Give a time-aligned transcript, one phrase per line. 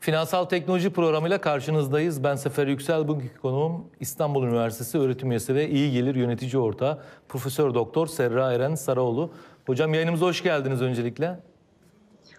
[0.00, 2.24] Finansal Teknoloji programıyla karşınızdayız.
[2.24, 3.08] Ben Sefer Yüksel.
[3.08, 6.98] Bugünkü konuğum İstanbul Üniversitesi öğretim üyesi ve iyi gelir yönetici ortağı
[7.28, 9.30] Profesör Doktor Serra Eren Saraoğlu.
[9.66, 11.38] Hocam yayınımıza hoş geldiniz öncelikle.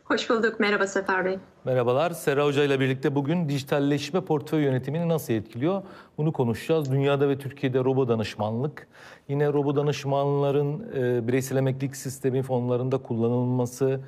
[0.04, 0.60] Hoş bulduk.
[0.60, 1.40] Merhaba Sefer Bey.
[1.66, 2.12] Merhabalar.
[2.12, 5.82] Serra Hoca ile birlikte bugün dijitalleşme portföy yönetimini nasıl etkiliyor?
[6.18, 6.92] Bunu konuşacağız.
[6.92, 8.88] Dünyada ve Türkiye'de robo danışmanlık,
[9.28, 14.00] yine robo danışmanların e, bireysel emeklilik sistemi fonlarında kullanılması,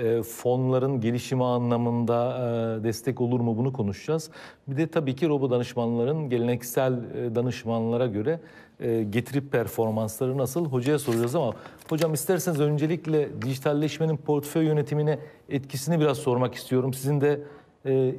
[0.00, 2.36] e, fonların gelişimi anlamında
[2.80, 4.30] e, destek olur mu bunu konuşacağız.
[4.68, 8.40] Bir de tabii ki robo danışmanların geleneksel e, danışmanlara göre
[9.10, 11.52] getirip performansları nasıl hocaya soracağız ama
[11.88, 15.18] hocam isterseniz öncelikle dijitalleşmenin portföy yönetimine
[15.48, 16.94] etkisini biraz sormak istiyorum.
[16.94, 17.40] Sizin de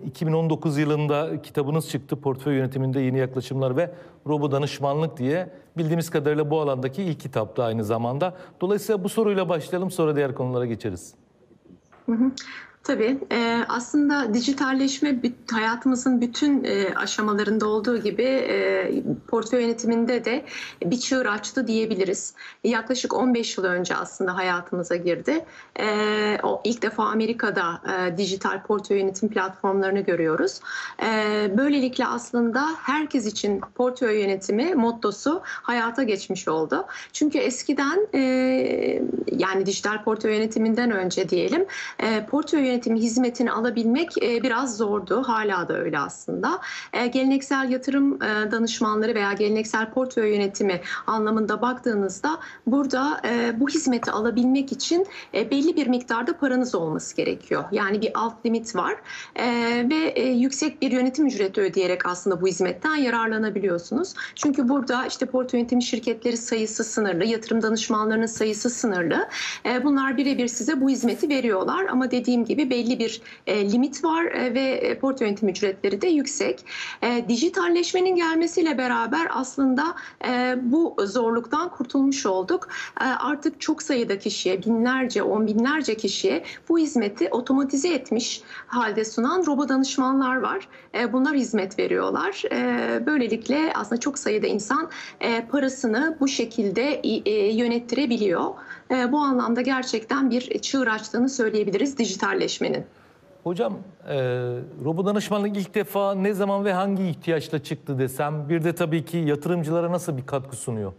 [0.05, 3.91] 2019 yılında kitabınız çıktı portföy yönetiminde yeni yaklaşımlar ve
[4.27, 8.34] robo danışmanlık diye bildiğimiz kadarıyla bu alandaki ilk kitapta aynı zamanda.
[8.62, 11.21] Dolayısıyla bu soruyla başlayalım sonra diğer konulara geçeriz.
[12.12, 12.29] Mm-hmm.
[12.84, 15.20] Tabii e, aslında dijitalleşme
[15.51, 20.46] hayatımızın bütün e, aşamalarında olduğu gibi e, portföy yönetiminde de
[20.85, 22.34] bir çığır açtı diyebiliriz.
[22.63, 25.46] Yaklaşık 15 yıl önce aslında hayatımıza girdi.
[26.43, 27.82] O ilk defa Amerika'da
[28.18, 30.59] dijital portföy yönetim platformlarını görüyoruz.
[31.57, 36.85] Böylelikle aslında herkes için portföy yönetimi mottosu hayata geçmiş oldu.
[37.13, 38.07] Çünkü eskiden
[39.32, 41.65] yani dijital portföy yönetiminden önce diyelim
[42.29, 45.24] portföy yönetimi hizmetini alabilmek e, biraz zordu.
[45.24, 46.60] Hala da öyle aslında.
[46.94, 53.22] E, geleneksel yatırım e, danışmanları veya geleneksel portföy yönetimi anlamında baktığınızda burada
[53.60, 57.64] bu hizmeti alabilmek için belli bir miktarda paranız olması gerekiyor.
[57.72, 58.96] Yani bir alt limit var
[59.90, 64.14] ve yüksek bir yönetim ücreti ödeyerek aslında bu hizmetten yararlanabiliyorsunuz.
[64.36, 69.28] Çünkü burada işte portföy yönetimi şirketleri sayısı sınırlı, yatırım danışmanlarının sayısı sınırlı.
[69.84, 74.26] Bunlar birebir size bu hizmeti veriyorlar ama dediğim gibi gibi belli bir e, limit var
[74.26, 76.66] e, ve e, portföy yönetim ücretleri de yüksek.
[77.02, 79.96] E, dijitalleşmenin gelmesiyle beraber aslında
[80.28, 82.68] e, bu zorluktan kurtulmuş olduk.
[83.02, 89.46] E, artık çok sayıda kişiye, binlerce, on binlerce kişiye bu hizmeti otomatize etmiş halde sunan
[89.46, 90.68] robot danışmanlar var.
[91.00, 92.44] E, bunlar hizmet veriyorlar.
[92.52, 94.90] E, böylelikle aslında çok sayıda insan
[95.22, 98.54] e, parasını bu şekilde e, yönettirebiliyor.
[98.91, 102.85] E, bu anlamda gerçekten bir çığır açtığını söyleyebiliriz dijitalleşmenin.
[103.44, 103.74] Hocam,
[104.07, 104.18] e,
[104.85, 109.18] robot danışmanlık ilk defa ne zaman ve hangi ihtiyaçla çıktı desem, bir de tabii ki
[109.18, 110.94] yatırımcılara nasıl bir katkı sunuyor?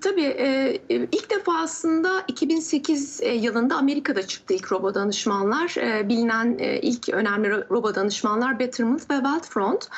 [0.00, 5.74] Tabii e, ilk defa aslında 2008 e, yılında Amerika'da çıktı ilk robot danışmanlar.
[5.76, 9.88] E, bilinen ilk önemli robot danışmanlar Betterment ve Wealthfront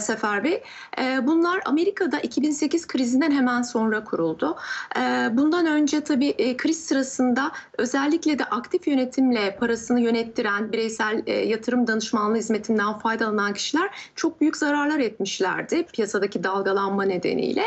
[0.00, 0.62] Sefer Bey.
[1.22, 4.56] Bunlar Amerika'da 2008 krizinden hemen sonra kuruldu.
[5.32, 12.98] Bundan önce tabii kriz sırasında özellikle de aktif yönetimle parasını yönettiren bireysel yatırım danışmanlığı hizmetinden
[12.98, 17.64] faydalanan kişiler çok büyük zararlar etmişlerdi piyasadaki dalgalanma nedeniyle.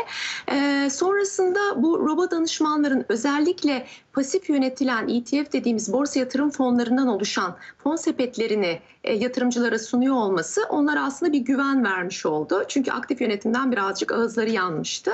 [0.90, 8.80] Sonrasında bu robot danışmanların özellikle pasif yönetilen ETF dediğimiz borsa yatırım fonlarından oluşan fon sepetlerini
[9.04, 12.64] e, yatırımcılara sunuyor olması onlara aslında bir güven vermiş oldu.
[12.68, 15.10] Çünkü aktif yönetimden birazcık ağızları yanmıştı.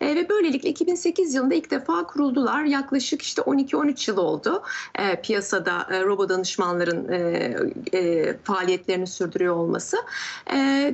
[0.00, 2.64] E, ve böylelikle 2008 yılında ilk defa kuruldular.
[2.64, 4.62] Yaklaşık işte 12-13 yıl oldu
[4.98, 7.08] e, piyasada robot danışmanların
[8.44, 9.96] faaliyetlerini sürdürüyor olması.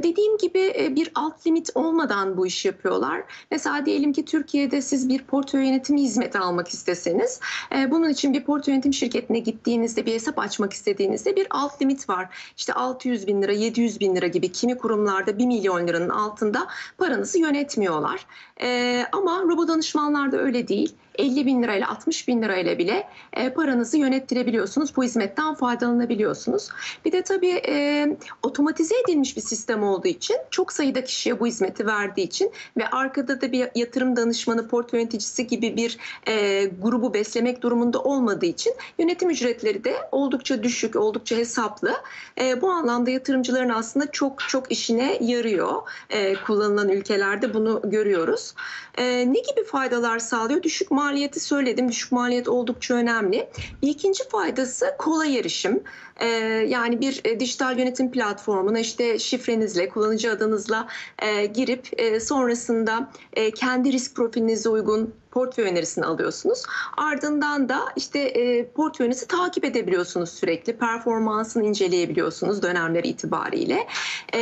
[0.03, 3.23] Dediğim gibi bir alt limit olmadan bu işi yapıyorlar.
[3.51, 7.41] Mesela diyelim ki Türkiye'de siz bir portföy yönetimi hizmeti almak isteseniz
[7.77, 12.09] e, bunun için bir portföy yönetim şirketine gittiğinizde bir hesap açmak istediğinizde bir alt limit
[12.09, 12.53] var.
[12.57, 16.67] İşte 600 bin lira, 700 bin lira gibi kimi kurumlarda 1 milyon liranın altında
[16.99, 18.27] paranızı yönetmiyorlar.
[18.63, 20.95] E, ama robot danışmanlarda öyle değil.
[21.19, 24.97] 50 bin lirayla 60 bin lirayla bile e, paranızı yönettirebiliyorsunuz.
[24.97, 26.69] Bu hizmetten faydalanabiliyorsunuz.
[27.05, 28.07] Bir de tabii e,
[28.43, 33.41] otomatize edilmiş bir sistem olduğu için çok sayıda kişiye bu hizmeti verdiği için ve arkada
[33.41, 39.31] da bir yatırım danışmanı, portföy yöneticisi gibi bir e, grubu beslemek durumunda olmadığı için yönetim
[39.31, 41.95] ücretleri de oldukça düşük, oldukça hesaplı.
[42.41, 45.83] E, bu anlamda yatırımcıların aslında çok çok işine yarıyor.
[46.11, 48.55] E, kullanılan ülkelerde bunu görüyoruz.
[48.99, 50.63] E, ne gibi faydalar sağlıyor?
[50.63, 51.89] Düşük maliyeti söyledim.
[51.89, 53.49] Düşük maliyet oldukça önemli.
[53.83, 55.83] Bir ikinci faydası kolay erişim.
[56.21, 56.27] Ee,
[56.69, 60.89] yani bir e, dijital yönetim platformuna işte şifrenizle, kullanıcı adınızla
[61.19, 66.63] e, girip e, sonrasında e, kendi risk profilinize uygun portföy önerisini alıyorsunuz.
[66.97, 70.77] Ardından da işte e, portföyünüzü takip edebiliyorsunuz sürekli.
[70.77, 73.87] Performansını inceleyebiliyorsunuz dönemleri itibariyle.
[74.33, 74.41] E,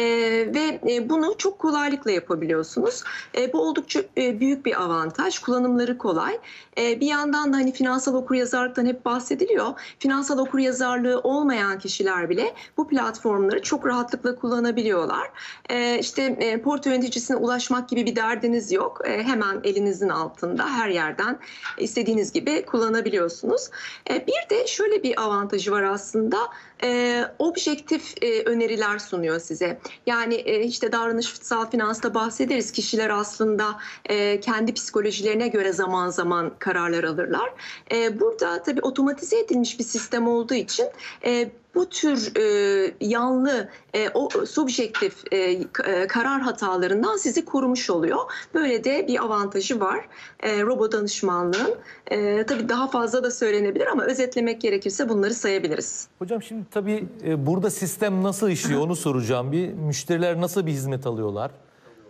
[0.54, 3.02] ve e, bunu çok kolaylıkla yapabiliyorsunuz.
[3.38, 5.38] E, bu oldukça e, büyük bir avantaj.
[5.38, 6.38] Kullanımları kolay.
[6.78, 9.66] E, bir yandan da hani finansal okuryazarlıktan hep bahsediliyor.
[9.98, 15.30] Finansal okuryazarlığı olmayan olmayan kişiler bile bu platformları çok rahatlıkla kullanabiliyorlar.
[15.70, 19.00] E, işte e, portföy yöneticisine ulaşmak gibi bir derdiniz yok.
[19.04, 21.38] E, hemen elinizin altında her yerden
[21.78, 23.70] istediğiniz gibi kullanabiliyorsunuz.
[24.10, 26.38] E, bir de şöyle bir avantajı var aslında.
[26.84, 29.80] E, objektif e, öneriler sunuyor size.
[30.06, 32.72] Yani e, işte davranışsal finansta bahsederiz.
[32.72, 37.52] Kişiler aslında e, kendi psikolojilerine göre zaman zaman kararlar alırlar.
[37.92, 40.86] E, burada tabii otomatize edilmiş bir sistem olduğu için
[41.24, 48.18] e, bu tür e, yanlı, e, o subjektif e, e, karar hatalarından sizi korumuş oluyor.
[48.54, 50.08] Böyle de bir avantajı var
[50.42, 51.74] e, robo danışmanlığın.
[52.10, 56.08] E, tabii daha fazla da söylenebilir ama özetlemek gerekirse bunları sayabiliriz.
[56.18, 59.52] Hocam şimdi tabii e, burada sistem nasıl işliyor onu soracağım.
[59.52, 61.50] Bir müşteriler nasıl bir hizmet alıyorlar?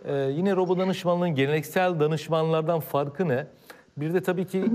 [0.05, 3.47] E, yine robo danışmanlığın geleneksel danışmanlardan farkı ne?
[3.97, 4.65] Bir de tabii ki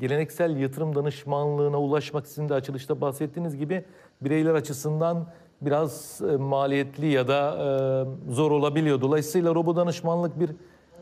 [0.00, 3.84] geleneksel yatırım danışmanlığına ulaşmak sizin de açılışta bahsettiğiniz gibi
[4.20, 5.26] bireyler açısından
[5.60, 7.56] biraz e, maliyetli ya da
[8.28, 9.00] e, zor olabiliyor.
[9.00, 10.50] Dolayısıyla robo danışmanlık bir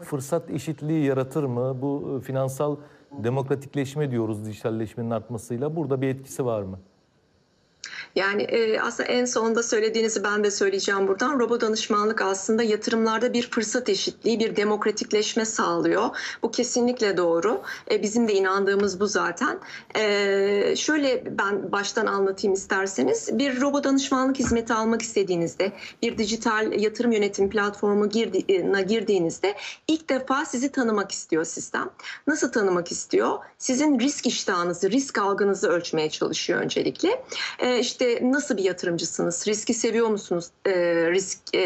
[0.00, 1.82] fırsat eşitliği yaratır mı?
[1.82, 2.76] Bu e, finansal
[3.12, 5.76] demokratikleşme diyoruz dijitalleşmenin artmasıyla.
[5.76, 6.78] Burada bir etkisi var mı?
[8.16, 11.40] Yani e, aslında en sonunda söylediğinizi ben de söyleyeceğim buradan.
[11.40, 16.08] Robo danışmanlık aslında yatırımlarda bir fırsat eşitliği, bir demokratikleşme sağlıyor.
[16.42, 17.62] Bu kesinlikle doğru.
[17.90, 19.58] E, bizim de inandığımız bu zaten.
[19.96, 23.38] E, şöyle ben baştan anlatayım isterseniz.
[23.38, 29.54] Bir robo danışmanlık hizmeti almak istediğinizde, bir dijital yatırım yönetim platformu girdiğine girdiğinizde
[29.88, 31.90] ilk defa sizi tanımak istiyor sistem.
[32.26, 33.38] Nasıl tanımak istiyor?
[33.58, 37.24] Sizin risk iştahınızı, risk algınızı ölçmeye çalışıyor öncelikle.
[37.58, 39.46] E, işte işte nasıl bir yatırımcısınız?
[39.46, 40.50] Riski seviyor musunuz?
[40.66, 40.72] E,
[41.10, 41.60] risk e,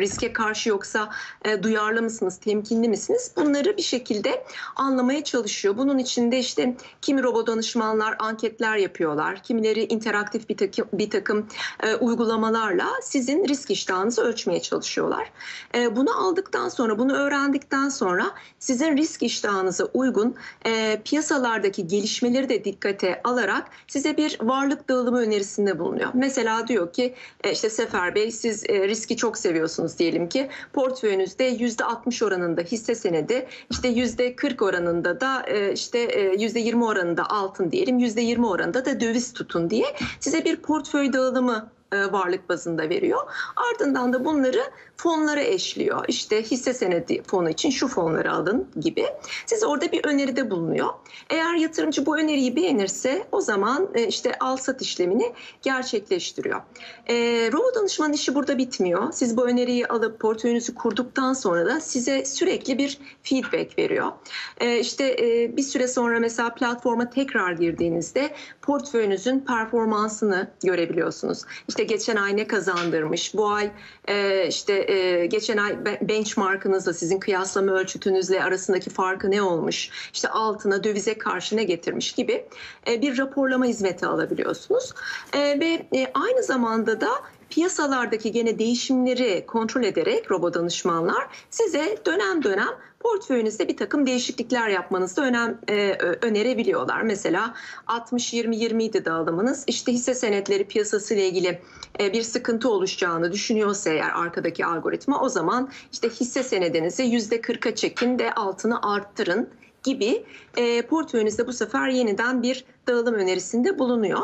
[0.00, 1.10] riske karşı yoksa
[1.44, 2.36] e, duyarlı mısınız?
[2.36, 3.32] Temkinli misiniz?
[3.36, 4.44] Bunları bir şekilde
[4.76, 5.76] anlamaya çalışıyor.
[5.76, 9.42] Bunun içinde işte kimi robot danışmanlar anketler yapıyorlar.
[9.42, 11.46] Kimileri interaktif bir takım bir takım
[11.82, 15.32] e, uygulamalarla sizin risk iştahınızı ölçmeye çalışıyorlar.
[15.74, 20.34] E, bunu aldıktan sonra, bunu öğrendikten sonra sizin risk iştahınıza uygun
[20.66, 25.18] e, piyasalardaki gelişmeleri de dikkate alarak size bir varlık dağılımı
[25.56, 26.10] önerisinde bulunuyor.
[26.14, 27.14] Mesela diyor ki
[27.44, 32.94] e, işte Sefer Bey siz e, riski çok seviyorsunuz diyelim ki portföyünüzde %60 oranında hisse
[32.94, 36.04] senedi işte %40 oranında da e, işte
[36.34, 39.86] %20 oranında altın diyelim %20 oranında da döviz tutun diye
[40.20, 43.20] size bir portföy dağılımı varlık bazında veriyor.
[43.56, 44.62] Ardından da bunları
[44.96, 46.04] fonlara eşliyor.
[46.08, 49.06] İşte hisse senedi fonu için şu fonları alın gibi.
[49.46, 50.88] Siz orada bir öneride bulunuyor.
[51.30, 56.60] Eğer yatırımcı bu öneriyi beğenirse o zaman e, işte al sat işlemini gerçekleştiriyor.
[57.08, 57.14] E,
[57.52, 59.12] robo danışman işi burada bitmiyor.
[59.12, 64.12] Siz bu öneriyi alıp portföyünüzü kurduktan sonra da size sürekli bir feedback veriyor.
[64.60, 68.30] E, işte e, bir süre sonra mesela platforma tekrar girdiğinizde
[68.62, 71.42] portföyünüzün performansını görebiliyorsunuz.
[71.68, 73.70] İşte geçen ay ne kazandırmış, bu ay
[74.08, 79.90] e, işte e, geçen ay benchmarkınızla sizin kıyaslama ölçütünüzle arasındaki farkı ne olmuş?
[80.12, 82.44] İşte altına dövize karşı ne getirmiş gibi
[82.88, 84.92] e, bir raporlama hizmeti alabiliyorsunuz.
[85.32, 87.10] E, ve e, aynı zamanda da
[87.50, 92.68] piyasalardaki gene değişimleri kontrol ederek robot danışmanlar size dönem dönem
[93.06, 97.02] portföyünüzde bir takım değişiklikler yapmanızda önem e, önerebiliyorlar.
[97.02, 97.54] Mesela
[97.86, 99.64] 60-20-20 idi dağılımınız.
[99.66, 101.60] İşte hisse senetleri piyasası ile ilgili
[102.00, 108.18] e, bir sıkıntı oluşacağını düşünüyorsa eğer arkadaki algoritma o zaman işte hisse senedinizi %40'a çekin
[108.18, 109.48] de altını arttırın
[109.86, 110.24] gibi
[110.56, 114.20] e, portföyünüzde bu sefer yeniden bir dağılım önerisinde bulunuyor.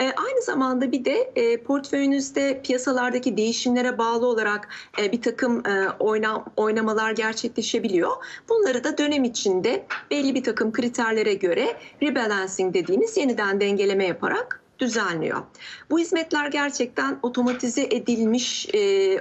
[0.00, 4.68] E, aynı zamanda bir de e, portföyünüzde piyasalardaki değişimlere bağlı olarak
[5.02, 8.10] e, bir takım e, oyna, oynamalar gerçekleşebiliyor.
[8.48, 15.42] Bunları da dönem içinde belli bir takım kriterlere göre rebalancing dediğimiz yeniden dengeleme yaparak düzenliyor.
[15.90, 19.20] Bu hizmetler gerçekten otomatize edilmiş e, e,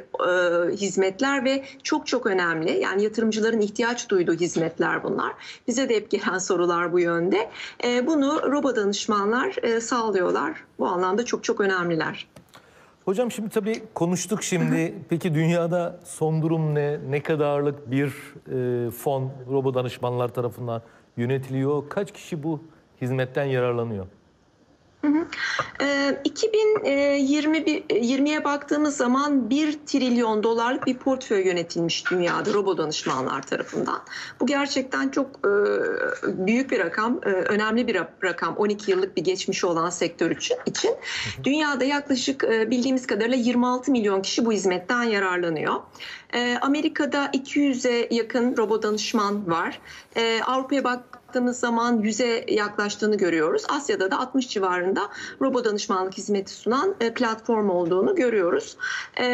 [0.72, 2.80] hizmetler ve çok çok önemli.
[2.80, 5.34] Yani yatırımcıların ihtiyaç duyduğu hizmetler bunlar.
[5.68, 7.50] Bize de hep gelen sorular bu yönde.
[7.84, 10.64] E, bunu robo danışmanlar e, sağlıyorlar.
[10.80, 12.28] Bu anlamda çok çok önemliler.
[13.06, 14.96] Hocam şimdi tabii konuştuk şimdi.
[15.10, 17.00] Peki dünyada son durum ne?
[17.10, 20.82] Ne kadarlık bir e, fon robo danışmanlar tarafından
[21.18, 21.90] yönetiliyor?
[21.90, 22.64] Kaç kişi bu
[23.02, 24.08] hizmetten yararlanıyor?
[25.08, 25.26] Hı hı.
[26.26, 34.02] 2020'ye baktığımız zaman 1 trilyon dolarlık bir portföy yönetilmiş dünyada robo danışmanlar tarafından.
[34.40, 35.50] Bu gerçekten çok e,
[36.48, 38.58] büyük bir rakam, e, önemli bir rakam.
[38.58, 40.58] 12 yıllık bir geçmişi olan sektör için.
[40.66, 40.96] için.
[41.44, 45.76] Dünyada yaklaşık e, bildiğimiz kadarıyla 26 milyon kişi bu hizmetten yararlanıyor.
[46.62, 49.80] Amerika'da 200'e yakın robo danışman var.
[50.48, 53.64] Avrupa'ya bak baktığımız zaman 100'e yaklaştığını görüyoruz.
[53.70, 55.10] Asya'da da 60 civarında
[55.42, 58.78] robo danışmanlık hizmeti sunan e, platform olduğunu görüyoruz.
[59.20, 59.26] E,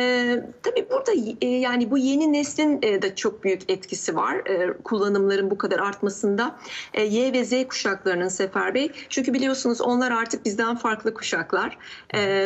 [0.64, 4.36] tabii burada e, yani bu yeni neslin de çok büyük etkisi var.
[4.36, 6.56] E, kullanımların bu kadar artmasında
[6.94, 8.92] e, Y ve Z kuşaklarının Sefer Bey.
[9.10, 11.78] Çünkü biliyorsunuz onlar artık bizden farklı kuşaklar.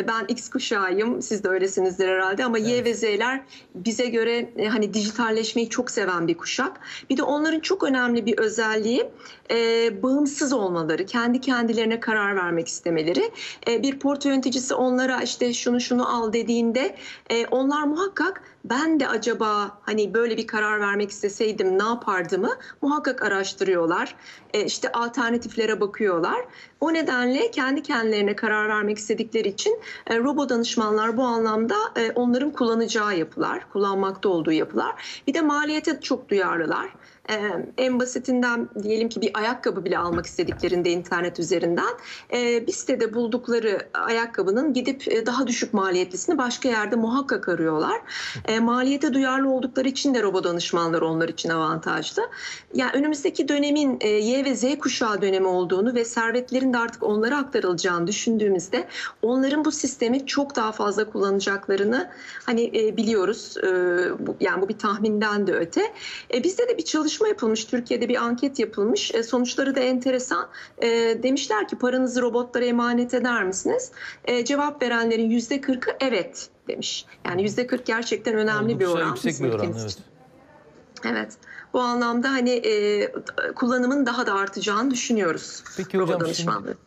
[0.08, 1.22] Ben X kuşağıyım.
[1.22, 3.42] Siz de öylesinizdir herhalde ama Y ve Z'ler
[3.76, 6.80] bize göre hani dijitalleşmeyi çok seven bir kuşak.
[7.10, 9.08] Bir de onların çok önemli bir özelliği
[9.52, 13.32] e, bağımsız olmaları, kendi kendilerine karar vermek istemeleri.
[13.68, 16.96] E, bir portföy yöneticisi onlara işte şunu şunu al dediğinde
[17.30, 22.50] e, onlar muhakkak ben de acaba hani böyle bir karar vermek isteseydim ne yapardımı
[22.82, 24.16] muhakkak araştırıyorlar.
[24.54, 26.46] E, işte alternatiflere bakıyorlar.
[26.82, 32.52] O nedenle kendi kendilerine karar vermek istedikleri için e, robo danışmanlar bu anlamda e, onların
[32.52, 35.22] kullanacağı yapılar, kullanmakta olduğu yapılar.
[35.28, 36.90] Bir de maliyete çok duyarlılar.
[37.30, 41.94] Ee, en basitinden diyelim ki bir ayakkabı bile almak istediklerinde internet üzerinden
[42.34, 48.02] e, bir sitede buldukları ayakkabının gidip e, daha düşük maliyetlisini başka yerde muhakkak arıyorlar.
[48.46, 52.30] E, maliyete duyarlı oldukları için de robo danışmanlar onlar için avantajlı.
[52.74, 57.38] Yani önümüzdeki dönemin e, Y ve Z kuşağı dönemi olduğunu ve servetlerin de artık onlara
[57.38, 58.88] aktarılacağını düşündüğümüzde
[59.22, 62.10] onların bu sistemi çok daha fazla kullanacaklarını
[62.46, 63.58] hani e, biliyoruz.
[63.58, 63.68] E,
[64.28, 65.94] bu, yani bu bir tahminden de öte.
[66.34, 67.66] E, bizde de bir çalışma yapılmış.
[67.66, 69.16] Türkiye'de bir anket yapılmış.
[69.16, 70.48] E, sonuçları da enteresan.
[70.82, 70.88] E,
[71.24, 73.92] demişler ki paranızı robotlara emanet eder misiniz?
[74.26, 77.06] E, cevap verenlerin yüzde kırkı evet demiş.
[77.26, 79.08] Yani yüzde kırk gerçekten önemli Oldukça bir oran.
[79.08, 79.98] yüksek bir oran, evet.
[81.06, 81.34] Evet.
[81.74, 83.12] Bu anlamda hani e,
[83.56, 85.64] kullanımın daha da artacağını düşünüyoruz.
[85.78, 86.78] Peki hocam, danışmanlığı.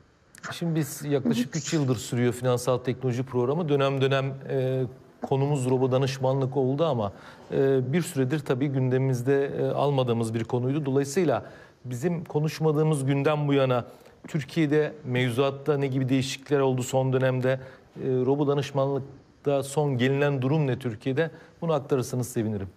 [0.52, 3.68] Şimdi biz yaklaşık 3 yıldır sürüyor finansal teknoloji programı.
[3.68, 4.84] Dönem dönem e,
[5.22, 7.12] konumuz robo danışmanlık oldu ama
[7.52, 10.86] e, bir süredir tabii gündemimizde e, almadığımız bir konuydu.
[10.86, 11.44] Dolayısıyla
[11.84, 13.84] bizim konuşmadığımız günden bu yana
[14.28, 17.60] Türkiye'de mevzuatta ne gibi değişiklikler oldu son dönemde?
[17.96, 21.30] E, robo danışmanlıkta son gelinen durum ne Türkiye'de?
[21.60, 22.68] Bunu aktarırsanız sevinirim.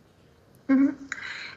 [0.70, 0.74] E,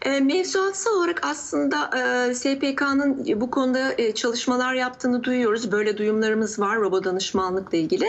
[0.04, 1.90] mevzuatsal olarak aslında
[2.30, 5.72] e, SPK'nın bu konuda e, çalışmalar yaptığını duyuyoruz.
[5.72, 8.06] Böyle duyumlarımız var robo danışmanlıkla ilgili.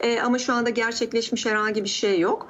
[0.00, 2.48] E, ama şu anda gerçekleşmiş herhangi bir şey yok.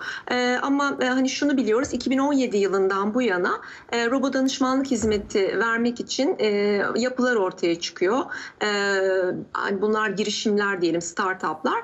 [0.63, 3.61] Ama hani şunu biliyoruz 2017 yılından bu yana
[3.93, 6.37] robo danışmanlık hizmeti vermek için
[6.97, 8.19] yapılar ortaya çıkıyor.
[9.73, 11.83] Bunlar girişimler diyelim, startuplar.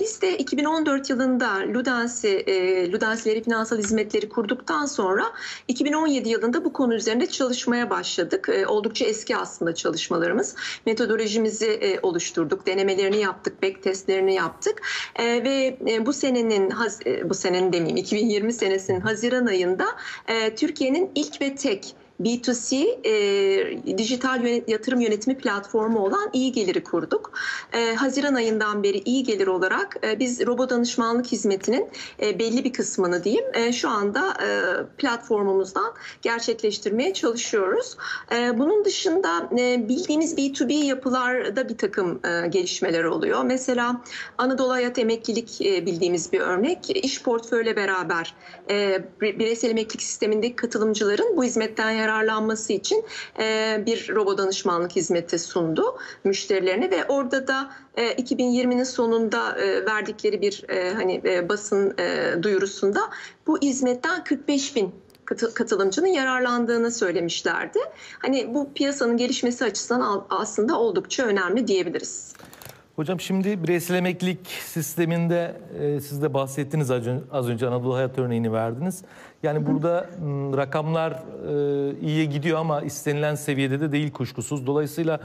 [0.00, 2.44] Biz de 2014 yılında Ludensi,
[2.92, 5.24] Ludensileri finansal hizmetleri kurduktan sonra
[5.68, 6.33] 2017 yılında
[6.64, 8.48] bu konu üzerinde çalışmaya başladık.
[8.52, 10.56] E, oldukça eski aslında çalışmalarımız.
[10.86, 14.82] Metodolojimizi e, oluşturduk, denemelerini yaptık, back testlerini yaptık
[15.16, 16.72] E, ve e, bu senenin
[17.06, 19.86] e, bu senenin demeyeyim 2020 senesinin Haziran ayında
[20.56, 27.32] Türkiye'nin ilk ve tek B2C e, dijital yönet- yatırım yönetimi platformu olan İyi Gelir'i kurduk.
[27.72, 31.88] E, Haziran ayından beri İyi Gelir olarak e, biz robot danışmanlık hizmetinin
[32.22, 34.48] e, belli bir kısmını diyeyim e, şu anda e,
[34.96, 37.96] platformumuzdan gerçekleştirmeye çalışıyoruz.
[38.34, 43.44] E, bunun dışında e, bildiğimiz B2B yapılarda bir takım e, gelişmeler oluyor.
[43.44, 44.00] Mesela
[44.38, 46.90] Anadolu Hayat Emeklilik e, bildiğimiz bir örnek.
[47.04, 48.34] İş portföyle beraber
[48.70, 53.04] e, bireysel emeklilik sistemindeki katılımcıların bu hizmetten yararlanması için
[53.38, 60.40] e, bir robo danışmanlık hizmeti sundu müşterilerine ve orada da e, 2020'nin sonunda e, verdikleri
[60.42, 63.00] bir e, hani e, basın e, duyurusunda
[63.46, 64.94] bu hizmetten 45 bin
[65.24, 67.78] katı- katılımcının yararlandığını söylemişlerdi.
[68.18, 72.32] Hani bu piyasanın gelişmesi açısından aslında oldukça önemli diyebiliriz.
[72.96, 78.18] Hocam şimdi bireysel emeklilik sisteminde e, siz de bahsettiniz az önce, az önce Anadolu Hayat
[78.18, 79.02] örneğini verdiniz.
[79.42, 84.66] Yani burada m, rakamlar e, iyiye gidiyor ama istenilen seviyede de değil kuşkusuz.
[84.66, 85.20] Dolayısıyla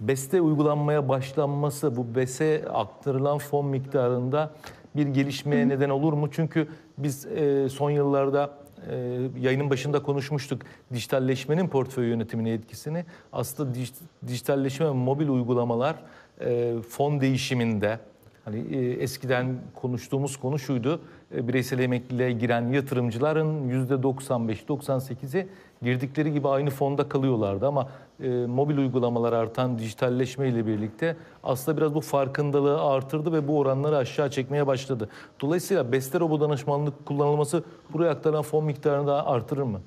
[0.00, 4.50] BES'te uygulanmaya başlanması bu BES'e aktarılan fon miktarında
[4.96, 6.28] bir gelişmeye neden olur mu?
[6.30, 8.50] Çünkü biz e, son yıllarda
[8.90, 10.62] e, yayının başında konuşmuştuk
[10.92, 13.04] dijitalleşmenin portföy yönetimine etkisini.
[13.32, 15.96] Aslında dij- dijitalleşme ve mobil uygulamalar
[16.40, 17.98] e, fon değişiminde
[18.44, 21.00] hani e, eskiden konuştuğumuz konu şuydu.
[21.34, 25.48] E, bireysel emekliliğe giren yatırımcıların %95-98'i
[25.82, 27.88] girdikleri gibi aynı fonda kalıyorlardı ama
[28.22, 33.96] e, mobil uygulamalar artan dijitalleşme ile birlikte aslında biraz bu farkındalığı artırdı ve bu oranları
[33.96, 35.08] aşağı çekmeye başladı.
[35.40, 39.80] Dolayısıyla Beste Robo danışmanlık kullanılması buraya aktaran fon miktarını daha artırır mı?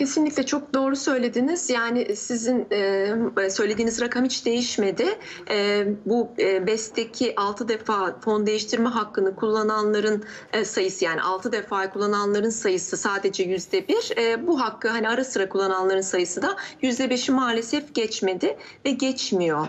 [0.00, 1.70] Kesinlikle çok doğru söylediniz.
[1.70, 2.68] Yani sizin
[3.50, 5.06] söylediğiniz rakam hiç değişmedi.
[6.06, 10.24] Bu BES'teki 6 defa fon değiştirme hakkını kullananların
[10.64, 14.18] sayısı yani 6 defa kullananların sayısı sadece yüzde bir.
[14.18, 19.66] E, bu hakkı hani ara sıra kullananların sayısı da yüzde beşi maalesef geçmedi ve geçmiyor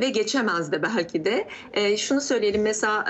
[0.00, 1.48] ve geçemez de belki de.
[1.96, 3.04] Şunu söyleyelim mesela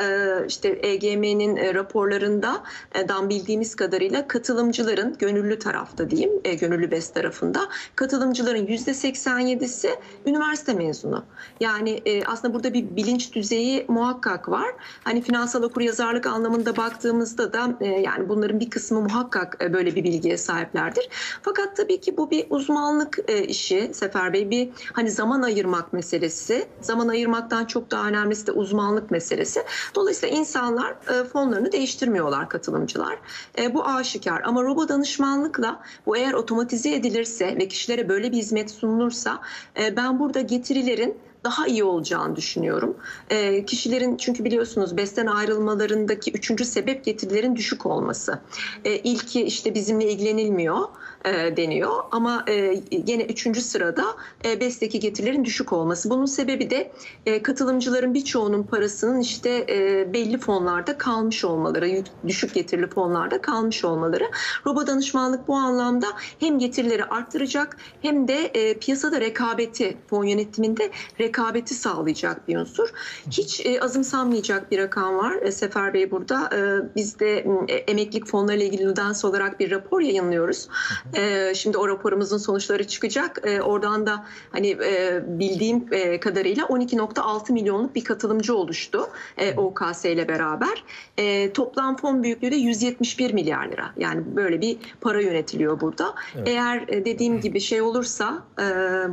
[0.49, 2.63] işte EGM'nin e, raporlarında
[2.95, 9.97] e, dan bildiğimiz kadarıyla katılımcıların gönüllü tarafta diyeyim, e, gönüllü BES tarafında katılımcıların yüzde 87'si
[10.27, 11.25] üniversite mezunu.
[11.61, 14.69] Yani e, aslında burada bir bilinç düzeyi muhakkak var.
[15.05, 20.05] Hani finansal okuryazarlık anlamında baktığımızda da e, yani bunların bir kısmı muhakkak e, böyle bir
[20.05, 21.09] bilgiye sahiplerdir.
[21.43, 24.51] Fakat tabii ki bu bir uzmanlık e, işi Sefer Bey.
[24.51, 26.67] Bir hani zaman ayırmak meselesi.
[26.81, 29.63] Zaman ayırmaktan çok daha önemlisi de uzmanlık meselesi.
[29.95, 33.19] Dolayısıyla insanlar e, fonlarını değiştirmiyorlar katılımcılar.
[33.59, 38.71] E, bu aşikar ama robo danışmanlıkla bu eğer otomatize edilirse ve kişilere böyle bir hizmet
[38.71, 39.41] sunulursa
[39.81, 42.97] e, ben burada getirilerin daha iyi olacağını düşünüyorum.
[43.31, 48.41] E, kişilerin çünkü biliyorsunuz besten ayrılmalarındaki üçüncü sebep getirilerin düşük olması.
[48.85, 50.79] E, ilki işte bizimle ilgilenilmiyor
[51.25, 54.05] e, deniyor ama e, gene üçüncü sırada
[54.45, 56.11] e, BES'teki getirilerin düşük olması.
[56.11, 56.93] Bunun sebebi de
[57.27, 64.25] e, katılımcıların birçoğunun parasının işte e, belli fonlarda kalmış olmaları, düşük getirili fonlarda kalmış olmaları.
[64.67, 66.07] Robo danışmanlık bu anlamda
[66.41, 72.89] hem getirileri arttıracak hem de piyasada rekabeti, fon yönetiminde rekabeti sağlayacak bir unsur.
[73.31, 75.51] Hiç e, azımsanmayacak bir rakam var.
[75.51, 76.51] Sefer Bey burada.
[76.97, 80.69] Biz de e, emeklilik fonlarıyla ilgili Ludens olarak bir rapor yayınlıyoruz.
[81.17, 83.41] E, şimdi o raporumuzun sonuçları çıkacak.
[83.45, 90.05] E, oradan da hani e, bildiğim e, kadarıyla 12.6 milyonluk bir katılımcı oluştu e, OKS
[90.05, 90.85] ile beraber.
[91.19, 93.91] E, toplam fon büyüklüğü de 171 milyar lira.
[93.97, 96.15] Yani böyle bir para yönetiliyor burada.
[96.37, 96.49] Evet.
[96.49, 98.65] Eğer e, dediğim gibi şey olursa, e,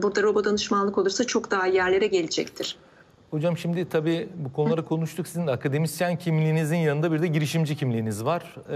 [0.02, 2.78] burada robo danışmanlık olursa çok daha yerlere gelecektir.
[3.32, 5.28] Hocam şimdi tabii bu konuları konuştuk.
[5.28, 8.56] Sizin akademisyen kimliğinizin yanında bir de girişimci kimliğiniz var.
[8.70, 8.74] Ee,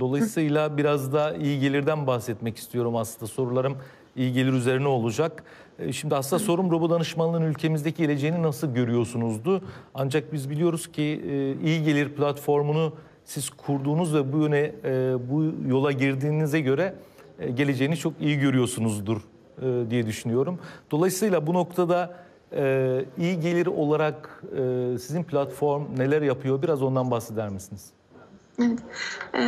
[0.00, 3.26] dolayısıyla biraz da iyi gelirden bahsetmek istiyorum aslında.
[3.26, 3.76] Sorularım
[4.16, 5.44] iyi gelir üzerine olacak.
[5.78, 9.62] Ee, Şimdi aslında sorum robo danışmanlığın ülkemizdeki geleceğini nasıl görüyorsunuzdu?
[9.94, 12.92] Ancak biz biliyoruz ki e, iyi gelir platformunu
[13.24, 16.94] siz kurduğunuz ve bu yöne e, bu yola girdiğinize göre
[17.38, 19.20] e, geleceğini çok iyi görüyorsunuzdur
[19.62, 20.58] e, diye düşünüyorum.
[20.90, 22.14] Dolayısıyla bu noktada
[23.18, 26.62] iyi gelir olarak e, sizin platform neler yapıyor?
[26.62, 27.90] Biraz ondan bahseder misiniz?
[28.60, 28.78] Evet.
[29.34, 29.40] Ee,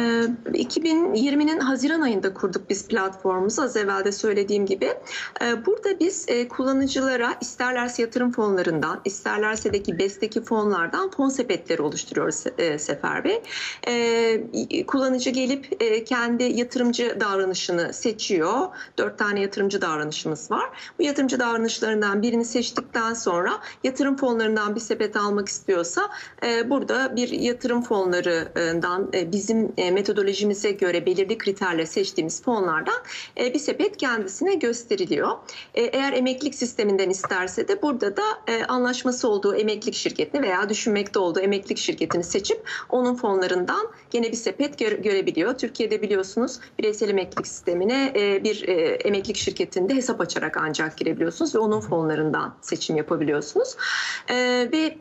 [0.52, 4.92] 2020'nin Haziran ayında kurduk biz platformumuzu az evvel de söylediğim gibi.
[5.42, 11.82] Ee, burada biz e, kullanıcılara isterlerse yatırım fonlarından, isterlerse de ki BES'teki fonlardan fon sepetleri
[11.82, 13.42] oluşturuyoruz e, Sefer Bey.
[13.86, 18.68] Ee, kullanıcı gelip e, kendi yatırımcı davranışını seçiyor.
[18.98, 20.94] Dört tane yatırımcı davranışımız var.
[20.98, 23.52] Bu yatırımcı davranışlarından birini seçtikten sonra
[23.84, 26.10] yatırım fonlarından bir sepet almak istiyorsa
[26.46, 32.94] e, burada bir yatırım fonlarından e, bizim e, metodolojimize göre belirli kriterle seçtiğimiz fonlardan
[33.40, 35.30] e, bir sepet kendisine gösteriliyor.
[35.74, 38.22] Eğer emeklilik sisteminden isterse de burada da
[38.68, 44.80] anlaşması olduğu emeklilik şirketini veya düşünmekte olduğu emeklilik şirketini seçip onun fonlarından gene bir sepet
[44.80, 45.58] gö- görebiliyor.
[45.58, 48.12] Türkiye'de biliyorsunuz bireysel emeklilik sistemine
[48.44, 48.68] bir
[49.04, 53.76] emeklilik şirketinde hesap açarak ancak girebiliyorsunuz ve onun fonlarından seçim yapabiliyorsunuz.
[54.72, 54.96] Ve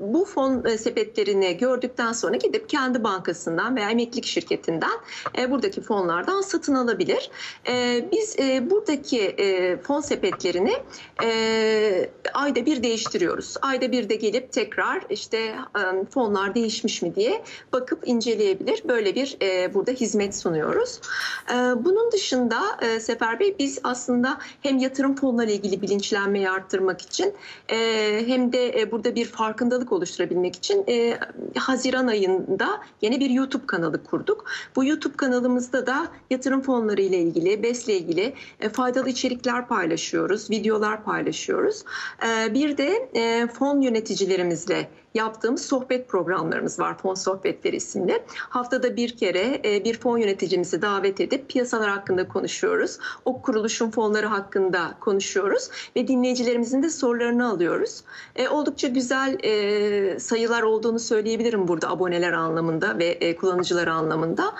[0.00, 3.04] bu fon sepetlerini gördükten sonra gidip kendi
[3.44, 4.98] bankasından veya emeklilik şirketinden
[5.38, 7.30] e, buradaki fonlardan satın alabilir.
[7.68, 10.72] E, biz e, buradaki e, fon sepetlerini
[11.22, 13.56] e, ayda bir değiştiriyoruz.
[13.62, 18.82] Ayda bir de gelip tekrar işte e, fonlar değişmiş mi diye bakıp inceleyebilir.
[18.88, 21.00] Böyle bir e, burada hizmet sunuyoruz.
[21.50, 21.54] E,
[21.84, 27.34] bunun dışında e, Sefer Bey biz aslında hem yatırım fonları ilgili bilinçlenmeyi arttırmak için
[27.68, 27.76] e,
[28.26, 31.18] hem de e, burada bir farkındalık oluşturabilmek için e,
[31.58, 34.44] Haziran ayında yeni bir YouTube kanalı kurduk.
[34.76, 41.04] Bu YouTube kanalımızda da yatırım fonları ile ilgili, BES'le ilgili e, faydalı içerikler paylaşıyoruz, videolar
[41.04, 41.84] paylaşıyoruz.
[42.26, 46.98] E, bir de e, fon yöneticilerimizle yaptığımız sohbet programlarımız var.
[46.98, 48.22] Fon Sohbetleri isimli.
[48.36, 52.98] Haftada bir kere e, bir fon yöneticimizi davet edip piyasalar hakkında konuşuyoruz.
[53.24, 58.04] O kuruluşun fonları hakkında konuşuyoruz ve dinleyicilerimizin de sorularını alıyoruz.
[58.36, 64.54] E, oldukça güzel e, sayılar olduğunu söyleyebilirim burada aboneler anlamında ve kullanıcılar anlamında.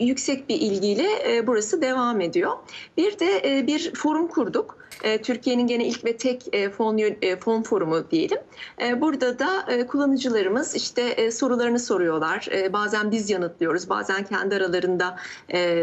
[0.00, 1.08] Yüksek bir ilgiyle
[1.46, 2.52] burası devam ediyor.
[2.96, 4.89] Bir de bir forum kurduk.
[5.02, 8.38] E, Türkiye'nin gene ilk ve tek e, fon e, fon forumu diyelim.
[8.96, 12.48] Burada da kullanıcılarımız işte sorularını soruyorlar.
[12.72, 15.16] Bazen biz yanıtlıyoruz, bazen kendi aralarında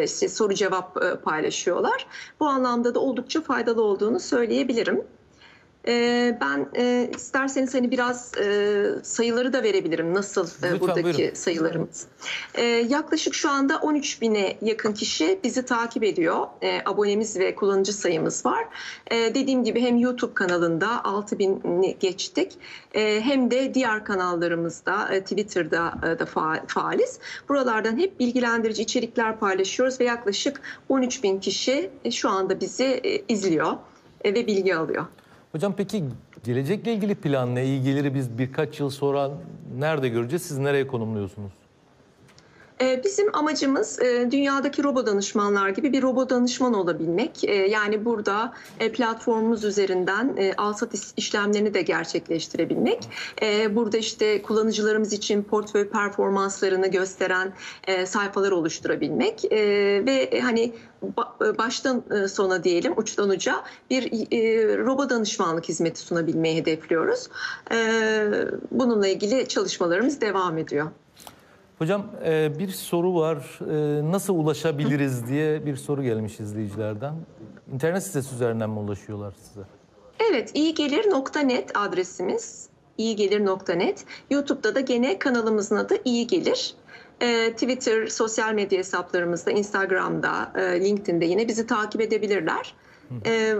[0.03, 2.07] işte soru cevap paylaşıyorlar.
[2.39, 5.03] Bu anlamda da oldukça faydalı olduğunu söyleyebilirim.
[5.87, 10.13] E, Ben e, isterseniz hani biraz e, sayıları da verebilirim.
[10.13, 11.33] Nasıl e, Lütfen, buradaki buyurun.
[11.35, 12.05] sayılarımız.
[12.55, 16.47] E, Yaklaşık şu anda 13 bine yakın kişi bizi takip ediyor.
[16.61, 18.65] E, Abonemiz ve kullanıcı sayımız var.
[19.11, 22.51] E, Dediğim gibi hem YouTube kanalında 6 bini geçtik.
[22.93, 27.19] E, Hem de diğer kanallarımızda e, Twitter'da e, da fa- faaliz.
[27.49, 33.33] Buralardan hep bilgilendirici içerikler paylaşıyoruz ve yaklaşık 13 bin kişi e, şu anda bizi e,
[33.33, 33.73] izliyor
[34.23, 35.05] e, ve bilgi alıyor.
[35.51, 36.03] Hocam peki
[36.43, 37.65] gelecekle ilgili plan ne?
[37.65, 39.31] İyi geliri biz birkaç yıl sonra
[39.77, 40.41] nerede göreceğiz?
[40.41, 41.51] Siz nereye konumluyorsunuz?
[42.81, 47.43] Ee, Bizim amacımız e, dünyadaki robo danışmanlar gibi bir robo danışman olabilmek.
[47.43, 52.99] Ee, Yani burada e, platformumuz üzerinden e, al-sat işlemlerini de gerçekleştirebilmek.
[53.41, 57.53] Ee, Burada işte kullanıcılarımız için portföy performanslarını gösteren
[58.05, 59.43] sayfalar oluşturabilmek
[60.05, 60.73] ve hani
[61.17, 63.55] ba- baştan sona diyelim uçtan uca
[63.89, 64.11] bir
[64.85, 67.27] robo danışmanlık hizmeti sunabilmeyi hedefliyoruz.
[68.71, 70.87] Bununla ilgili çalışmalarımız devam ediyor.
[71.77, 73.59] Hocam e, bir soru var.
[73.61, 77.13] E, Nasıl ulaşabiliriz diye bir soru gelmiş izleyicilerden.
[77.73, 79.61] İnternet sitesi üzerinden mi ulaşıyorlar size?
[80.31, 82.69] Evet, iyigelir.net adresimiz.
[82.97, 84.05] iyigelir.net.
[84.29, 86.73] YouTube'da da gene kanalımızın adı İyi Gelir.
[87.21, 92.73] Ee, Twitter, sosyal medya hesaplarımızda, Instagram'da, e, LinkedIn'de yine bizi takip edebilirler.
[93.25, 93.53] Ee,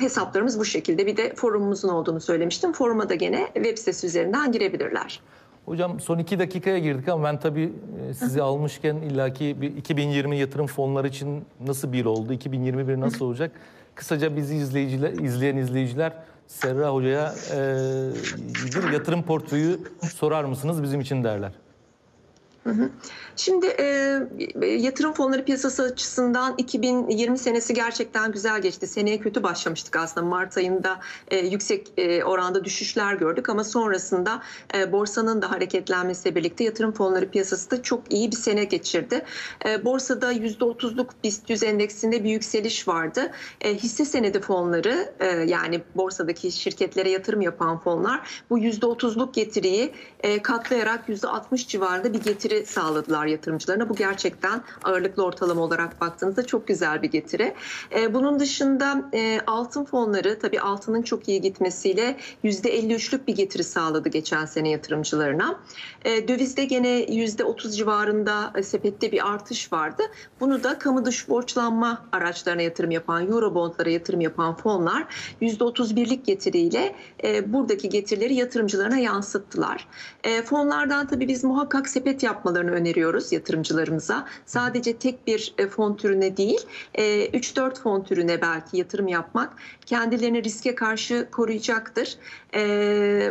[0.00, 1.06] hesaplarımız bu şekilde.
[1.06, 2.72] Bir de forumumuzun olduğunu söylemiştim.
[2.72, 5.20] Foruma da gene web sitesi üzerinden girebilirler.
[5.66, 7.72] Hocam son iki dakikaya girdik ama ben tabii
[8.10, 13.52] e, sizi almışken illaki bir 2020 yatırım fonları için nasıl bir oldu, 2021 nasıl olacak?
[13.94, 16.12] Kısaca bizi izleyiciler, izleyen izleyiciler
[16.46, 17.58] Serra Hoca'ya e,
[18.74, 19.80] bir yatırım portföyü
[20.14, 21.52] sorar mısınız bizim için derler.
[23.36, 24.20] Şimdi e,
[24.66, 28.86] yatırım fonları piyasası açısından 2020 senesi gerçekten güzel geçti.
[28.86, 30.26] Seneye kötü başlamıştık aslında.
[30.26, 34.42] Mart ayında e, yüksek e, oranda düşüşler gördük ama sonrasında
[34.74, 39.24] e, borsanın da hareketlenmesiyle birlikte yatırım fonları piyasası da çok iyi bir sene geçirdi.
[39.66, 43.30] E, borsada %30'luk BIST 100 endeksinde bir yükseliş vardı.
[43.60, 50.42] E, hisse senedi fonları e, yani borsadaki şirketlere yatırım yapan fonlar bu %30'luk getiriyi e,
[50.42, 53.88] katlayarak %60 civarında bir getiri sağladılar yatırımcılarına.
[53.88, 57.54] Bu gerçekten ağırlıklı ortalama olarak baktığınızda çok güzel bir getiri.
[57.96, 64.08] E, bunun dışında e, altın fonları tabii altının çok iyi gitmesiyle %53'lük bir getiri sağladı
[64.08, 65.60] geçen sene yatırımcılarına.
[66.04, 70.02] E, dövizde gene %30 civarında sepette bir artış vardı.
[70.40, 75.06] Bunu da kamu dış borçlanma araçlarına yatırım yapan, Eurobondlara yatırım yapan fonlar
[75.42, 76.96] %31'lik getiriyle
[77.46, 79.88] buradaki getirileri yatırımcılarına yansıttılar.
[80.44, 84.26] Fonlardan tabii biz muhakkak sepet yapmalarını öneriyoruz yatırımcılarımıza.
[84.46, 89.52] Sadece tek bir e, fon türüne değil, e, 3-4 fon türüne belki yatırım yapmak
[89.86, 92.16] kendilerini riske karşı koruyacaktır.
[92.54, 92.60] E,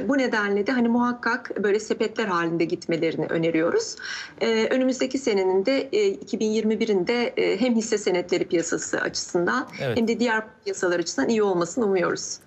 [0.08, 3.95] bu nedenle de hani muhakkak böyle sepetler halinde gitmelerini öneriyoruz.
[4.41, 9.97] E, önümüzdeki senenin de e, 2021'inde e, hem hisse senetleri piyasası açısından Evet.
[9.97, 12.39] hem de diğer piyasalar açısından iyi olmasını umuyoruz.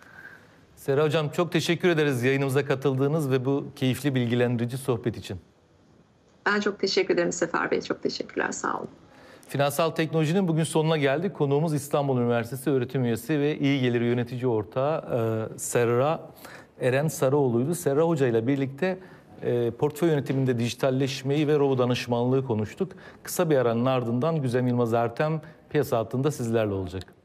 [0.76, 5.40] Serra Hocam çok teşekkür ederiz yayınımıza katıldığınız ve bu keyifli bilgilendirici sohbet için.
[6.46, 7.80] Ben çok teşekkür ederim Sefer Bey.
[7.80, 8.52] Çok teşekkürler.
[8.52, 8.88] Sağ olun.
[9.48, 11.34] Finansal teknolojinin bugün sonuna geldik.
[11.34, 14.98] Konuğumuz İstanbul Üniversitesi öğretim üyesi ve iyi gelir yönetici ortağı
[15.54, 16.20] e, Serra
[16.80, 17.74] Eren Sarıoğlu'ydu.
[17.74, 18.98] Serra Hoca ile birlikte
[19.42, 22.92] e, portföy yönetiminde dijitalleşmeyi ve robo danışmanlığı konuştuk.
[23.22, 27.15] Kısa bir aranın ardından Güzem Yılmaz Ertem piyasa hattında sizlerle olacak.